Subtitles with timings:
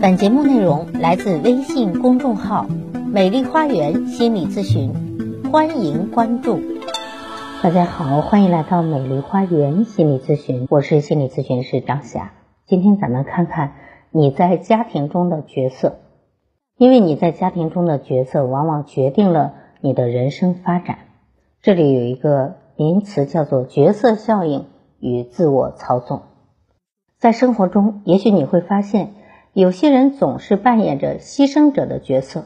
[0.00, 2.66] 本节目内容来自微信公众号
[3.10, 4.92] “美丽花园心理咨询”，
[5.50, 6.60] 欢迎关注。
[7.64, 12.30] 大家好，欢迎来到美丽花园心理咨询，我是心理咨询师张霞。
[12.64, 13.72] 今天咱们看看
[14.12, 15.96] 你在家庭中的角色，
[16.76, 20.98] 因为你在家庭中的角色往往决定了你的人生发展。
[21.60, 24.66] 这里有一个名词叫做角色效应
[25.00, 26.22] 与自我操纵。
[27.18, 29.14] 在生活中，也许你会发现。
[29.52, 32.44] 有些人总是扮演着牺牲者的角色，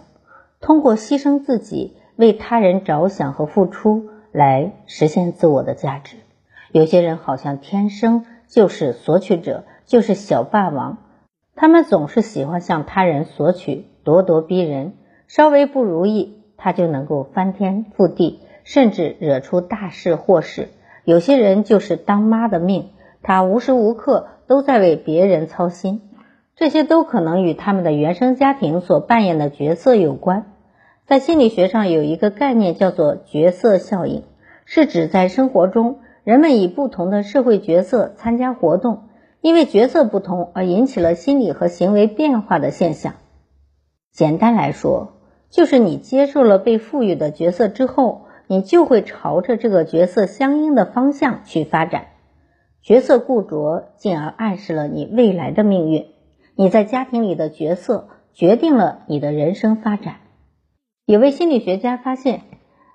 [0.61, 6.17] 通过牺牲自己为他人着想和付出来实现自我的价值。
[6.71, 10.99] 有些人好像天生就是索取者，就是小霸王，
[11.55, 14.95] 他们总是喜欢向他人索取，咄咄逼人，
[15.27, 20.69] 稍微不如意他就能够翻天覆地，甚至惹出大事祸事。
[21.05, 22.91] 有些人就是当妈的命，
[23.23, 26.01] 他无时无刻都在为别人操心。
[26.63, 30.53] 这些都可能与他们的原生家庭所扮演的角色有关。
[31.09, 34.23] 在心理学上有一个概念叫做角色效应，
[34.65, 39.09] 是指在生活中人们以不同的社会角色参加活动，
[39.41, 43.15] 因为角色不同而引起了心理和行为变化的现象。
[44.13, 45.15] 简单来说，
[45.51, 52.05] 就是你接受了被赋予的角色之后，你就会朝着这个角色相应的方向去发展。
[52.83, 56.07] 角色固着，进而暗示了你未来的命运。
[56.55, 60.17] 你在家庭里的角色决定了你的人生发展。
[61.07, 62.43] 有位心理学家发现，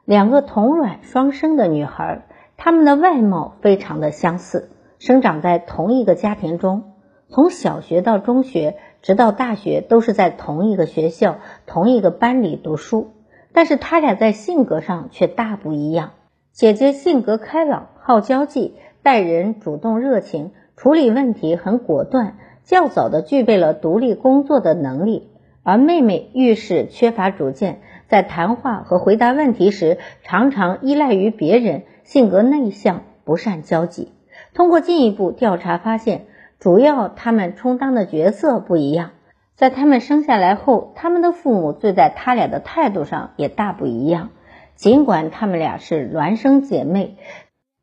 [0.05, 6.93] 两个同卵双生的女孩，她们的外貌非常的相似，生长在同一个家庭中，
[7.29, 13.11] 从小学到中学，直到大学，都是在同一个学校、同一个班里读书。
[13.53, 16.11] 但是她俩在性格上却大不一样。
[16.51, 22.37] 姐姐性格开朗，好交际，待人主动热情，处理问题很果断。
[22.67, 25.29] 较早的具备了独立工作的能力，
[25.63, 34.11] 而妹妹遇事缺乏主见，在谈话和回答问题时常常依赖于别人，性格内向，不善交际。
[34.53, 36.25] 通过进一步调查发现，
[36.59, 39.11] 主要他们充当的角色不一样。
[39.55, 44.31] 在他们生下来后，他们的父母对待他俩的态度上也大不一样。
[44.75, 47.15] 尽管他们俩是孪生姐妹，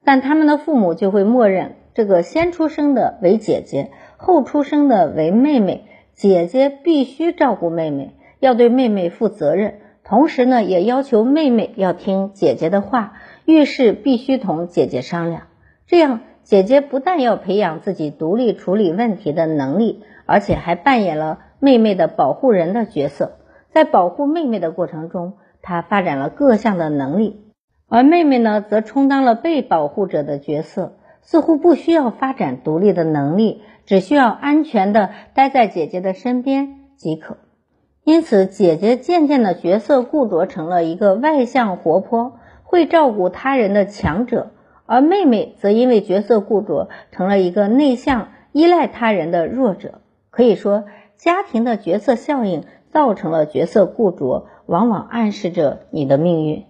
[0.05, 3.91] 但他们的父母就会默认这个先出生的为姐姐。
[4.25, 13.13] 后出生的为妹妹，姐姐必须照顾妹妹，要对妹妹负责任，同时呢，也要求妹妹要听姐姐的话，
[13.45, 15.43] 遇事必须同姐姐商量。
[15.87, 23.37] 这样，姐姐不但要培养自己独立处理问题的能力，而且还扮演了妹妹的保护人的角色。
[23.73, 27.43] 在保护妹妹的过程中，她发展了各项的能力，
[27.89, 33.63] 而妹妹呢，则充当了被保护者的角色，似乎不需要发展独立的能力。
[33.87, 37.37] 只需要安全的待在姐姐的身边即可，
[38.03, 44.53] 因此姐姐渐渐的角色固着成了一个外向活泼、会照顾他人的强者，
[44.87, 50.01] 而妹妹则因为角色固着成了一个内向、依赖他人的弱者。
[50.31, 50.85] 可以说，
[51.19, 56.65] 家庭的角色效应造成了角色固着，往往暗示着你的命运。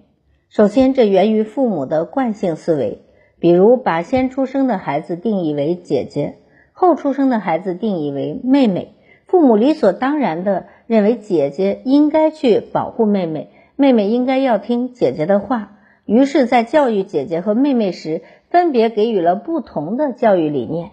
[0.48, 3.04] 首先，这源于父母的惯性思维，
[3.44, 6.36] 比如把先出生的孩子定义为姐姐。
[6.72, 8.94] 后出生的孩子定义为妹妹，
[9.26, 15.72] 父母理所当然的认为姐姐应该去保护妹妹，妹妹应该要听姐姐的话。
[16.06, 20.92] 于是，在教育姐姐和妹妹时，分别给予了不同的教育理念。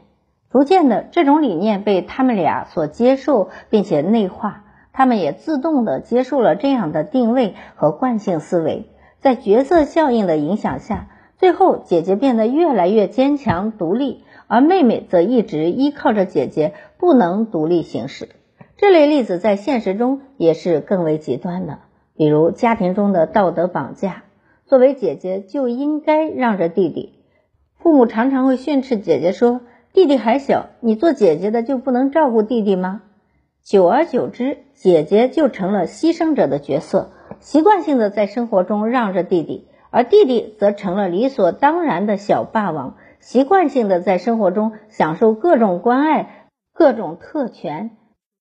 [0.52, 8.90] 逐渐的，这种理念被他们俩所接受，并且内化，他们也自动的接受了这样的定位和惯性思维。
[9.22, 11.08] 在角色效应的影响下，
[11.42, 14.24] 最后姐姐变得越来越坚强独立。
[14.46, 18.30] 而妹妹则一直依靠着姐姐，不能独立行事。
[18.76, 21.80] 这类例子在现实中也是更为极端的，
[22.16, 24.24] 比如家庭中的道德绑架。
[24.66, 27.14] 作为姐姐就应该让着弟弟，
[27.78, 29.62] 父母常常会训斥姐姐说
[29.94, 33.02] ：“弟弟还小，你做姐姐的就不能照顾弟弟吗？”
[33.64, 42.96] 久而久之，姐姐就成了牺牲者的角色，习惯性的在生活中让着弟弟，而弟弟则成了理所当然的小霸王。
[43.20, 47.92] 习惯性的在生活中享受各种关爱、各种特权，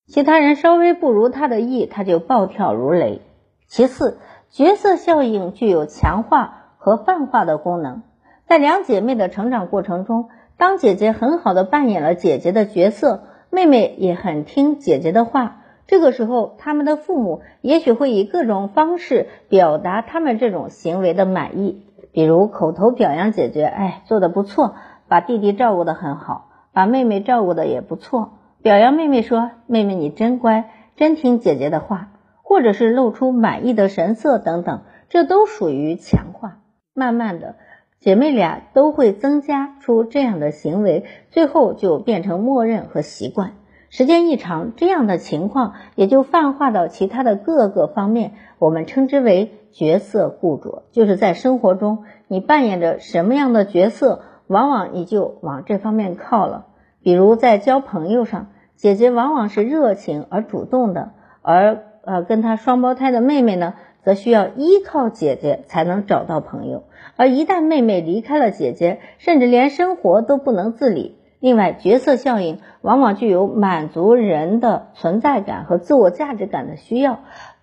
[0.07, 3.21] 其他人稍微不如他的意，他就暴跳如雷。
[3.67, 4.19] 其次，
[4.49, 8.03] 角色效应具有强化和泛化的功能。
[8.47, 15.60] 在两姐妹的成长过程中，当姐姐很好的扮演了姐姐的角色，妹妹也很听姐姐的话。
[15.91, 21.83] 这个时候，他们的父母也许会以各种方式表达他们这种行为的满意。
[22.13, 24.77] 比如口头表扬姐姐，哎，做的不错，
[25.09, 28.35] 把弟弟照顾的很好，把妹妹照顾的也不错。
[28.63, 32.11] 表扬妹妹说：“妹妹你真乖，真听姐姐的话。”
[32.45, 36.59] 或者是露出满意的神色等等，这都属于强化。
[36.95, 37.57] 慢慢的，
[37.99, 43.55] 姐妹俩都会增加出这样的行为，最后就变成默认和习惯。
[43.91, 48.33] 时间一长，这样的情况也就泛化到其他的各个方面。
[48.59, 56.69] 我们称之为角色固着，就是在生活中你扮演着什么样的角色，往往你就往这方面靠了。
[57.03, 58.47] 比如在交朋友上，
[58.77, 61.11] 姐姐往往是热情而主动的，
[61.43, 61.85] 而。
[62.03, 66.85] 呃，跟她双胞胎的妹妹呢，则需要依靠姐姐才能找到朋友。
[67.15, 71.19] 而一旦妹妹离开了姐姐，甚至连生活都不能自理。
[71.41, 77.21] 另外，角色效应往往具有满足人的存在感和自我价值感的需要。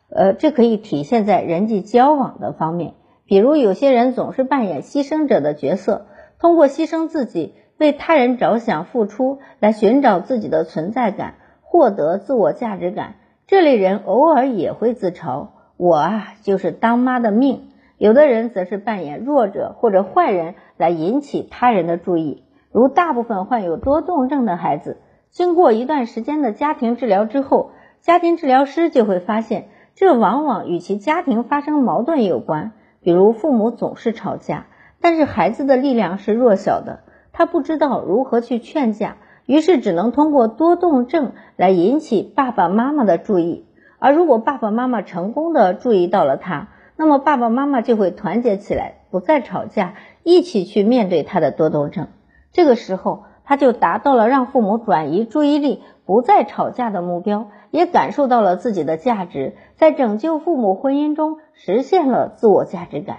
[0.09, 2.95] 呃，这可以体现在人际交往的方面。
[3.25, 6.07] 比如，有些人总是扮演牺牲者的角色，
[6.39, 13.15] 通过牺牲自己为他人着想、付出来寻找自己的存在感，获得自我价值感。
[13.45, 17.69] 这类人偶尔也会自嘲：“我啊，就是当妈的命。”
[17.99, 22.43] 有的人则是扮演弱者或者坏人来引起他人的注意。
[22.71, 24.97] 如大部分患有多动症的孩子，
[25.29, 27.71] 经过一段时间的家庭治疗之后，
[28.01, 32.71] 家庭治疗师就会发现，这往往与其家庭发生矛盾有关。
[33.01, 34.67] 比如父母总是吵架，
[34.99, 36.99] 但是孩子的力量是弱小的，
[37.31, 39.17] 他不知道如何去劝架。
[39.45, 43.65] 于是只能通过多动症来引起爸爸妈妈的注意，
[43.97, 46.67] 而如果爸爸妈妈成功的注意到了他，
[46.97, 49.93] 那么爸爸妈妈就会团结起来，不再吵架，
[50.23, 52.07] 一起去面对他的多动症。
[52.57, 63.17] 这个时候，他就达到了让父母转移注意力、不再吵架的目标，也感受到了自己的价值，在拯救父母婚姻中实现了自我价值感。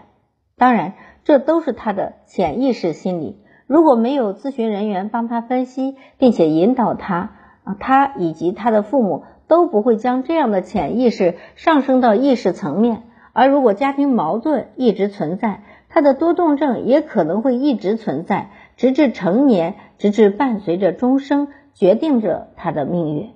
[0.56, 3.38] 当然，这都是他的潜意识心理。
[3.68, 7.30] 如果没有咨询人员帮他分析，并且引导他，
[7.62, 13.04] 啊，他以及他的父母都不会将这样的潜意识上升到意识层面。
[13.32, 23.30] 而如果家庭矛盾一直存在，他的多动症也可能会一直存在，直至成年，直至伴随着终生，决定着他的命运。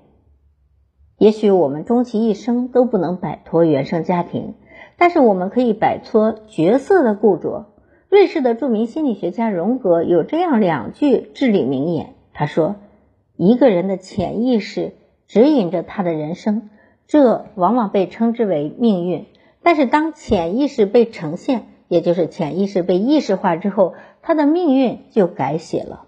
[1.18, 4.54] 也许我们终其一生都不能摆脱原生家庭，
[4.96, 7.66] 但是我们可以摆脱角色的固着。
[8.08, 12.76] 瑞士的著名心理学家荣格有这样两句至理名言，他说
[13.36, 14.92] ：“一个人的潜意识
[15.26, 16.70] 指引着他的人生，
[17.08, 19.26] 这往往被称之为命运。
[19.64, 26.04] 但是当潜意识被呈现，也就是潜意识被意识化之后，他的命运就改写了。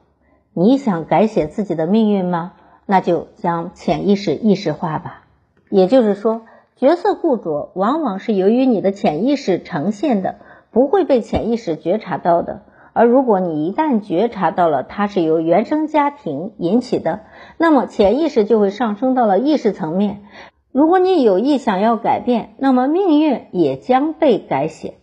[0.55, 2.55] 你想改写自己的命运吗？
[2.87, 5.25] 那就将潜意识意识化吧。
[5.69, 6.43] 也就是说，
[6.77, 10.37] 角色固着往往是由于你的潜意识呈现的。”
[10.75, 12.63] 不会被潜意识觉察到的，
[12.95, 17.21] 而如果你一旦觉察到了它是由原生家庭引起的，
[17.59, 20.25] 那么潜意识就会上升到了意识层面。
[20.73, 24.95] 如果你有意想要改变，那么命运也将被改写。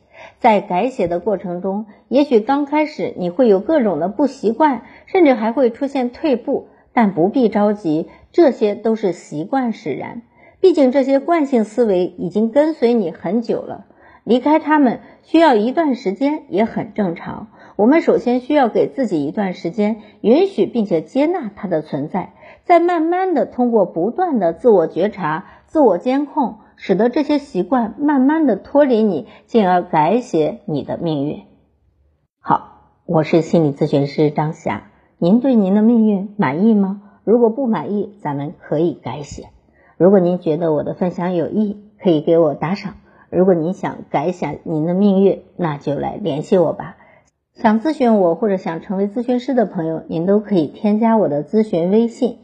[0.42, 10.24] 在改写的过程中，也许刚开始你会有各种的不习惯，甚至还会出现退步，但不必着急，这些都是习惯使然。
[10.60, 13.86] 毕竟这些惯性思维已经跟随你很久了。
[14.24, 17.50] 离开他们需要一段时间，也很正常。
[17.76, 22.34] 我们首先需要给自己一段时间，允许并且接纳它的存在，
[22.64, 31.44] 再慢慢的通过不断的自我觉察、自我监控，使得这些习惯慢慢的脱离你，进而改写你的命运。
[32.40, 37.20] 好，我是心理咨询师张霞，您对您的命运满意吗？
[37.24, 39.50] 如果不满意，咱们可以改写。
[39.96, 42.96] 如果您觉得我的分享有益，可以给我打赏。
[43.30, 46.98] 如果您想改写您的命运，那就来联系我吧。
[47.54, 52.40] 想咨询我或者想成为咨询师的朋友，您都可以添加我的咨询微信，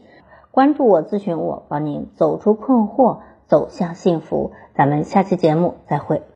[0.52, 3.18] 关注我，咨询我，帮您走出困惑，
[3.48, 4.52] 走向幸福。
[4.74, 6.28] 咱们下期节目再会。